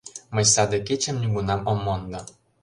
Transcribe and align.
Мый 0.33 0.45
саде 0.53 0.77
кечым 0.87 1.15
нигунам 1.21 1.61
ом 1.71 1.77
мондо. 1.85 2.21